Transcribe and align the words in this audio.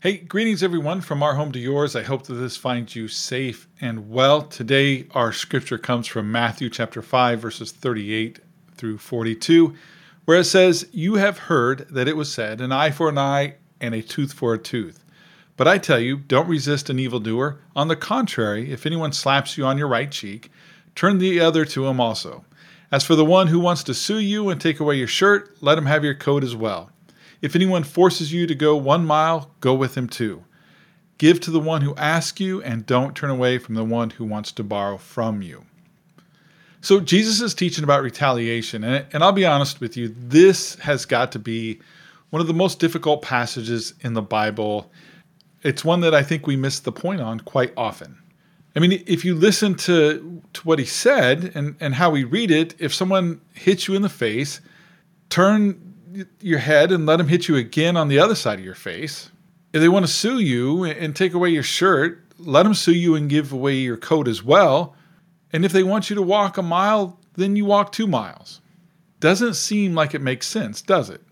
Hey, 0.00 0.18
greetings 0.18 0.62
everyone 0.62 1.00
from 1.00 1.24
our 1.24 1.34
home 1.34 1.50
to 1.50 1.58
yours. 1.58 1.96
I 1.96 2.04
hope 2.04 2.22
that 2.28 2.34
this 2.34 2.56
finds 2.56 2.94
you 2.94 3.08
safe 3.08 3.66
and 3.80 4.08
well. 4.08 4.42
Today, 4.42 5.08
our 5.10 5.32
scripture 5.32 5.76
comes 5.76 6.06
from 6.06 6.30
Matthew 6.30 6.70
chapter 6.70 7.02
5, 7.02 7.40
verses 7.40 7.72
38 7.72 8.38
through 8.76 8.98
42, 8.98 9.74
where 10.24 10.38
it 10.38 10.44
says, 10.44 10.86
You 10.92 11.16
have 11.16 11.38
heard 11.38 11.88
that 11.90 12.06
it 12.06 12.16
was 12.16 12.32
said, 12.32 12.60
an 12.60 12.70
eye 12.70 12.92
for 12.92 13.08
an 13.08 13.18
eye 13.18 13.56
and 13.80 13.92
a 13.92 14.00
tooth 14.00 14.32
for 14.32 14.54
a 14.54 14.58
tooth. 14.58 15.04
But 15.56 15.66
I 15.66 15.78
tell 15.78 15.98
you, 15.98 16.18
don't 16.18 16.46
resist 16.46 16.88
an 16.88 17.00
evildoer. 17.00 17.58
On 17.74 17.88
the 17.88 17.96
contrary, 17.96 18.70
if 18.70 18.86
anyone 18.86 19.12
slaps 19.12 19.58
you 19.58 19.64
on 19.64 19.78
your 19.78 19.88
right 19.88 20.12
cheek, 20.12 20.52
turn 20.94 21.18
the 21.18 21.40
other 21.40 21.64
to 21.64 21.88
him 21.88 22.00
also. 22.00 22.44
As 22.92 23.02
for 23.02 23.16
the 23.16 23.24
one 23.24 23.48
who 23.48 23.58
wants 23.58 23.82
to 23.82 23.94
sue 23.94 24.20
you 24.20 24.48
and 24.48 24.60
take 24.60 24.78
away 24.78 24.94
your 24.94 25.08
shirt, 25.08 25.56
let 25.60 25.76
him 25.76 25.86
have 25.86 26.04
your 26.04 26.14
coat 26.14 26.44
as 26.44 26.54
well. 26.54 26.92
If 27.40 27.54
anyone 27.54 27.84
forces 27.84 28.32
you 28.32 28.46
to 28.46 28.54
go 28.54 28.76
one 28.76 29.04
mile, 29.04 29.50
go 29.60 29.74
with 29.74 29.96
him 29.96 30.08
too. 30.08 30.44
Give 31.18 31.40
to 31.40 31.50
the 31.50 31.60
one 31.60 31.82
who 31.82 31.94
asks 31.96 32.40
you, 32.40 32.62
and 32.62 32.86
don't 32.86 33.16
turn 33.16 33.30
away 33.30 33.58
from 33.58 33.74
the 33.74 33.84
one 33.84 34.10
who 34.10 34.24
wants 34.24 34.52
to 34.52 34.62
borrow 34.62 34.98
from 34.98 35.42
you. 35.42 35.64
So, 36.80 37.00
Jesus 37.00 37.40
is 37.40 37.54
teaching 37.54 37.82
about 37.82 38.02
retaliation, 38.02 38.84
and, 38.84 39.04
and 39.12 39.24
I'll 39.24 39.32
be 39.32 39.44
honest 39.44 39.80
with 39.80 39.96
you, 39.96 40.14
this 40.16 40.76
has 40.76 41.04
got 41.04 41.32
to 41.32 41.40
be 41.40 41.80
one 42.30 42.40
of 42.40 42.46
the 42.46 42.54
most 42.54 42.78
difficult 42.78 43.22
passages 43.22 43.94
in 44.00 44.14
the 44.14 44.22
Bible. 44.22 44.90
It's 45.62 45.84
one 45.84 46.00
that 46.02 46.14
I 46.14 46.22
think 46.22 46.46
we 46.46 46.56
miss 46.56 46.78
the 46.78 46.92
point 46.92 47.20
on 47.20 47.40
quite 47.40 47.72
often. 47.76 48.18
I 48.76 48.80
mean, 48.80 49.02
if 49.06 49.24
you 49.24 49.34
listen 49.34 49.74
to, 49.76 50.40
to 50.52 50.60
what 50.62 50.78
he 50.78 50.84
said 50.84 51.50
and, 51.56 51.74
and 51.80 51.96
how 51.96 52.10
we 52.10 52.22
read 52.22 52.52
it, 52.52 52.76
if 52.78 52.94
someone 52.94 53.40
hits 53.54 53.88
you 53.88 53.94
in 53.94 54.02
the 54.02 54.08
face, 54.08 54.60
turn 55.30 55.87
your 56.40 56.58
head 56.58 56.92
and 56.92 57.06
let 57.06 57.16
them 57.16 57.28
hit 57.28 57.48
you 57.48 57.56
again 57.56 57.96
on 57.96 58.08
the 58.08 58.18
other 58.18 58.34
side 58.34 58.58
of 58.58 58.64
your 58.64 58.74
face. 58.74 59.30
If 59.72 59.80
they 59.80 59.88
want 59.88 60.06
to 60.06 60.12
sue 60.12 60.38
you 60.38 60.84
and 60.84 61.14
take 61.14 61.34
away 61.34 61.50
your 61.50 61.62
shirt, 61.62 62.24
let 62.38 62.62
them 62.62 62.74
sue 62.74 62.94
you 62.94 63.14
and 63.14 63.28
give 63.28 63.52
away 63.52 63.74
your 63.74 63.96
coat 63.96 64.28
as 64.28 64.42
well. 64.42 64.94
And 65.52 65.64
if 65.64 65.72
they 65.72 65.82
want 65.82 66.08
you 66.10 66.16
to 66.16 66.22
walk 66.22 66.56
a 66.56 66.62
mile, 66.62 67.18
then 67.34 67.56
you 67.56 67.64
walk 67.64 67.92
two 67.92 68.06
miles. 68.06 68.60
Doesn't 69.20 69.54
seem 69.54 69.94
like 69.94 70.14
it 70.14 70.22
makes 70.22 70.46
sense, 70.46 70.80
does 70.80 71.10
it? 71.10 71.22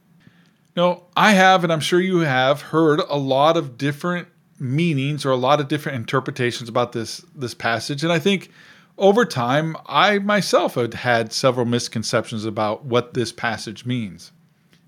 Now, 0.76 1.04
I 1.16 1.32
have, 1.32 1.64
and 1.64 1.72
I'm 1.72 1.80
sure 1.80 2.00
you 2.00 2.18
have, 2.18 2.60
heard 2.60 3.00
a 3.08 3.16
lot 3.16 3.56
of 3.56 3.78
different 3.78 4.28
meanings 4.58 5.24
or 5.24 5.30
a 5.30 5.36
lot 5.36 5.60
of 5.60 5.68
different 5.68 5.96
interpretations 5.96 6.68
about 6.68 6.92
this 6.92 7.24
this 7.34 7.54
passage, 7.54 8.02
and 8.02 8.12
I 8.12 8.18
think 8.18 8.50
over 8.98 9.24
time 9.24 9.76
I 9.86 10.18
myself 10.18 10.74
had 10.74 10.94
had 10.94 11.32
several 11.32 11.66
misconceptions 11.66 12.44
about 12.44 12.84
what 12.84 13.14
this 13.14 13.32
passage 13.32 13.84
means. 13.84 14.32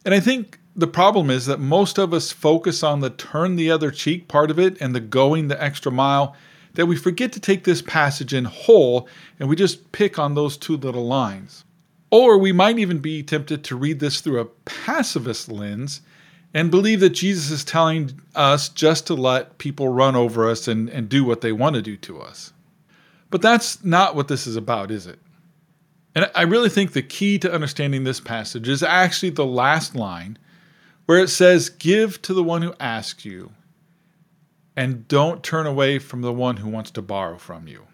And 0.08 0.14
I 0.14 0.20
think 0.20 0.58
the 0.74 0.86
problem 0.86 1.28
is 1.28 1.44
that 1.44 1.60
most 1.60 1.98
of 1.98 2.14
us 2.14 2.32
focus 2.32 2.82
on 2.82 3.00
the 3.00 3.10
turn 3.10 3.56
the 3.56 3.70
other 3.70 3.90
cheek 3.90 4.26
part 4.26 4.50
of 4.50 4.58
it 4.58 4.80
and 4.80 4.94
the 4.94 5.00
going 5.00 5.48
the 5.48 5.62
extra 5.62 5.92
mile, 5.92 6.34
that 6.76 6.86
we 6.86 6.96
forget 6.96 7.30
to 7.32 7.40
take 7.40 7.64
this 7.64 7.82
passage 7.82 8.32
in 8.32 8.46
whole 8.46 9.06
and 9.38 9.50
we 9.50 9.54
just 9.54 9.92
pick 9.92 10.18
on 10.18 10.32
those 10.32 10.56
two 10.56 10.78
little 10.78 11.06
lines. 11.06 11.62
Or 12.10 12.38
we 12.38 12.52
might 12.52 12.78
even 12.78 13.00
be 13.00 13.22
tempted 13.22 13.62
to 13.64 13.76
read 13.76 14.00
this 14.00 14.22
through 14.22 14.40
a 14.40 14.46
pacifist 14.46 15.50
lens 15.50 16.00
and 16.54 16.70
believe 16.70 17.00
that 17.00 17.10
Jesus 17.10 17.50
is 17.50 17.62
telling 17.62 18.18
us 18.34 18.70
just 18.70 19.06
to 19.08 19.14
let 19.14 19.58
people 19.58 19.90
run 19.90 20.16
over 20.16 20.48
us 20.48 20.68
and, 20.68 20.88
and 20.88 21.10
do 21.10 21.22
what 21.22 21.42
they 21.42 21.52
want 21.52 21.76
to 21.76 21.82
do 21.82 21.98
to 21.98 22.22
us. 22.22 22.54
But 23.28 23.42
that's 23.42 23.84
not 23.84 24.16
what 24.16 24.28
this 24.28 24.46
is 24.46 24.56
about, 24.56 24.90
is 24.90 25.06
it? 25.06 25.18
And 26.18 26.28
I 26.34 26.42
really 26.42 26.68
think 26.68 26.94
the 26.94 27.02
key 27.02 27.38
to 27.38 27.52
understanding 27.52 28.02
this 28.02 28.18
passage 28.18 28.68
is 28.68 28.82
actually 28.82 29.30
the 29.30 29.46
last 29.46 29.94
line 29.94 30.36
where 31.06 31.20
it 31.20 31.28
says, 31.28 31.68
Give 31.68 32.20
to 32.22 32.34
the 32.34 32.42
one 32.42 32.60
who 32.60 32.74
asks 32.80 33.24
you, 33.24 33.52
and 34.76 35.06
don't 35.06 35.44
turn 35.44 35.64
away 35.64 36.00
from 36.00 36.22
the 36.22 36.32
one 36.32 36.56
who 36.56 36.68
wants 36.70 36.90
to 36.90 37.02
borrow 37.02 37.38
from 37.38 37.68
you. 37.68 37.86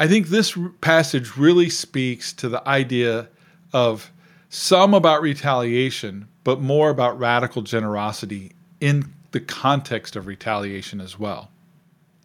I 0.00 0.08
think 0.08 0.26
this 0.26 0.58
passage 0.80 1.36
really 1.36 1.70
speaks 1.70 2.32
to 2.32 2.48
the 2.48 2.68
idea 2.68 3.28
of 3.72 4.10
some 4.48 4.92
about 4.92 5.22
retaliation, 5.22 6.26
but 6.42 6.60
more 6.60 6.90
about 6.90 7.16
radical 7.16 7.62
generosity 7.62 8.54
in 8.80 9.14
the 9.30 9.38
context 9.38 10.16
of 10.16 10.26
retaliation 10.26 11.00
as 11.00 11.16
well. 11.16 11.52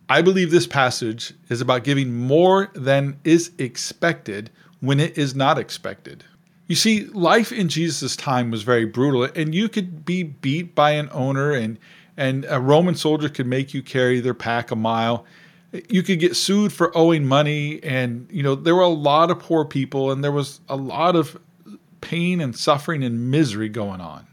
I 0.09 0.23
believe 0.23 0.49
this 0.49 0.65
passage 0.65 1.35
is 1.49 1.61
about 1.61 1.83
giving 1.83 2.11
more 2.11 2.71
than 2.73 3.19
is 3.23 3.51
expected 3.59 4.49
when 4.81 4.99
it 4.99 5.17
is 5.17 5.33
not 5.33 5.57
expected. 5.57 6.25
You 6.67 6.75
see, 6.75 7.05
life 7.05 7.51
in 7.51 7.69
Jesus' 7.69 8.15
time 8.15 8.51
was 8.51 8.63
very 8.63 8.85
brutal, 8.85 9.23
and 9.23 9.55
you 9.55 9.69
could 9.69 10.05
be 10.05 10.23
beat 10.23 10.75
by 10.75 10.91
an 10.91 11.09
owner, 11.11 11.51
and 11.51 11.77
and 12.17 12.45
a 12.49 12.59
Roman 12.59 12.95
soldier 12.95 13.29
could 13.29 13.47
make 13.47 13.73
you 13.73 13.81
carry 13.81 14.19
their 14.19 14.33
pack 14.33 14.71
a 14.71 14.75
mile. 14.75 15.25
You 15.89 16.03
could 16.03 16.19
get 16.19 16.35
sued 16.35 16.73
for 16.73 16.95
owing 16.95 17.25
money, 17.25 17.81
and 17.83 18.27
you 18.31 18.43
know 18.43 18.55
there 18.55 18.75
were 18.75 18.81
a 18.81 18.87
lot 18.87 19.31
of 19.31 19.39
poor 19.39 19.65
people, 19.65 20.11
and 20.11 20.23
there 20.23 20.31
was 20.31 20.59
a 20.67 20.75
lot 20.75 21.15
of 21.15 21.39
pain 22.01 22.41
and 22.41 22.55
suffering 22.55 23.03
and 23.03 23.31
misery 23.31 23.69
going 23.69 24.01
on. 24.01 24.27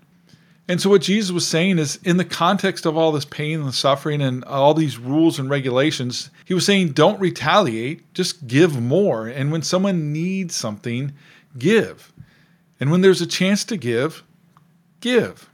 And 0.71 0.83
so, 0.83 0.91
what 0.91 1.01
Jesus 1.01 1.33
was 1.33 1.47
saying 1.47 1.79
is, 1.79 1.99
in 2.05 2.19
the 2.19 2.27
context 2.27 2.85
of 2.85 2.95
all 2.95 3.11
this 3.11 3.25
pain 3.25 3.63
and 3.63 3.75
suffering 3.75 4.21
and 4.21 4.45
all 4.45 4.75
these 4.75 4.99
rules 4.99 5.39
and 5.39 5.49
regulations, 5.49 6.29
he 6.45 6.53
was 6.53 6.67
saying, 6.67 6.93
don't 6.93 7.19
retaliate, 7.19 8.13
just 8.13 8.47
give 8.47 8.79
more. 8.79 9.27
And 9.27 9.51
when 9.51 9.63
someone 9.63 10.13
needs 10.13 10.55
something, 10.55 11.15
give. 11.57 12.13
And 12.79 12.91
when 12.91 13.01
there's 13.01 13.23
a 13.23 13.27
chance 13.27 13.65
to 13.65 13.79
give, 13.79 14.23
give. 15.01 15.49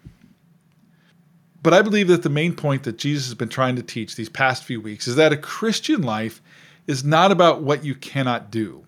But 1.63 1.73
I 1.73 1.81
believe 1.81 2.09
that 2.09 2.25
the 2.25 2.29
main 2.29 2.55
point 2.55 2.83
that 2.83 2.99
Jesus 2.99 3.27
has 3.27 3.35
been 3.35 3.49
trying 3.49 3.77
to 3.77 3.83
teach 3.83 4.17
these 4.17 4.29
past 4.29 4.65
few 4.65 4.81
weeks 4.81 5.07
is 5.07 5.17
that 5.17 5.33
a 5.33 5.37
Christian 5.37 6.03
life 6.03 6.43
is 6.89 7.05
not 7.05 7.31
about 7.31 7.63
what 7.63 7.85
you 7.85 7.95
cannot 7.95 8.51
do, 8.51 8.85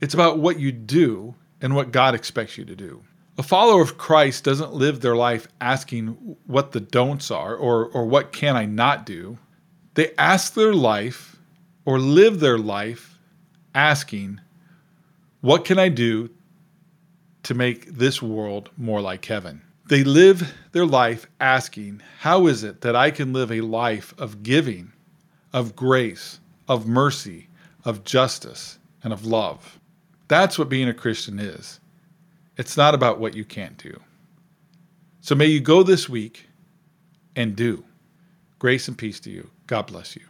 it's 0.00 0.14
about 0.14 0.38
what 0.38 0.58
you 0.58 0.72
do 0.72 1.36
and 1.60 1.74
what 1.74 1.92
God 1.92 2.14
expects 2.14 2.58
you 2.58 2.64
to 2.64 2.76
do. 2.76 3.02
A 3.38 3.42
follower 3.44 3.80
of 3.80 3.98
Christ 3.98 4.42
doesn't 4.42 4.74
live 4.74 5.00
their 5.00 5.14
life 5.14 5.46
asking 5.60 6.08
what 6.46 6.72
the 6.72 6.80
don'ts 6.80 7.30
are 7.30 7.54
or, 7.54 7.86
or 7.86 8.04
what 8.04 8.32
can 8.32 8.56
I 8.56 8.64
not 8.66 9.06
do. 9.06 9.38
They 9.94 10.12
ask 10.18 10.54
their 10.54 10.74
life 10.74 11.36
or 11.84 12.00
live 12.00 12.40
their 12.40 12.58
life 12.58 13.16
asking, 13.76 14.40
what 15.40 15.64
can 15.64 15.78
I 15.78 15.88
do 15.88 16.30
to 17.44 17.54
make 17.54 17.86
this 17.86 18.20
world 18.20 18.70
more 18.76 19.00
like 19.00 19.24
heaven? 19.24 19.62
They 19.86 20.02
live 20.02 20.52
their 20.72 20.84
life 20.84 21.28
asking, 21.38 22.02
how 22.18 22.48
is 22.48 22.64
it 22.64 22.80
that 22.80 22.96
I 22.96 23.12
can 23.12 23.32
live 23.32 23.52
a 23.52 23.60
life 23.60 24.14
of 24.18 24.42
giving, 24.42 24.92
of 25.52 25.76
grace, 25.76 26.40
of 26.66 26.88
mercy, 26.88 27.48
of 27.84 28.02
justice, 28.02 28.80
and 29.04 29.12
of 29.12 29.24
love? 29.24 29.78
That's 30.26 30.58
what 30.58 30.68
being 30.68 30.88
a 30.88 30.94
Christian 30.94 31.38
is. 31.38 31.78
It's 32.58 32.76
not 32.76 32.94
about 32.94 33.20
what 33.20 33.34
you 33.34 33.44
can't 33.44 33.78
do. 33.78 33.98
So 35.20 35.34
may 35.34 35.46
you 35.46 35.60
go 35.60 35.82
this 35.82 36.08
week 36.08 36.48
and 37.36 37.54
do. 37.54 37.84
Grace 38.58 38.88
and 38.88 38.98
peace 38.98 39.20
to 39.20 39.30
you. 39.30 39.50
God 39.66 39.86
bless 39.86 40.16
you. 40.16 40.22